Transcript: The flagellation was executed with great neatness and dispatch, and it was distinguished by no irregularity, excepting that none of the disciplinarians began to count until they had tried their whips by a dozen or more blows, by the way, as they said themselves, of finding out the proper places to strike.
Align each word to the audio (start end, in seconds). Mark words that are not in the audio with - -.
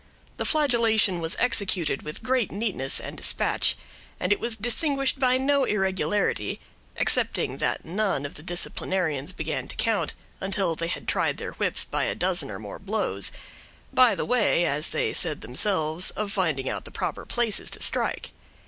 The 0.37 0.45
flagellation 0.45 1.21
was 1.21 1.35
executed 1.37 2.01
with 2.01 2.23
great 2.23 2.51
neatness 2.51 2.99
and 2.99 3.15
dispatch, 3.15 3.77
and 4.19 4.33
it 4.33 4.39
was 4.39 4.55
distinguished 4.55 5.19
by 5.19 5.37
no 5.37 5.63
irregularity, 5.63 6.59
excepting 6.97 7.57
that 7.57 7.85
none 7.85 8.25
of 8.25 8.33
the 8.33 8.41
disciplinarians 8.41 9.31
began 9.31 9.67
to 9.67 9.75
count 9.75 10.15
until 10.39 10.75
they 10.75 10.87
had 10.87 11.07
tried 11.07 11.37
their 11.37 11.51
whips 11.51 11.85
by 11.85 12.05
a 12.05 12.15
dozen 12.15 12.49
or 12.49 12.57
more 12.57 12.79
blows, 12.79 13.31
by 13.93 14.15
the 14.15 14.25
way, 14.25 14.65
as 14.65 14.89
they 14.89 15.13
said 15.13 15.41
themselves, 15.41 16.09
of 16.09 16.31
finding 16.31 16.67
out 16.67 16.83
the 16.85 16.89
proper 16.89 17.23
places 17.23 17.69
to 17.69 17.79
strike. 17.83 18.31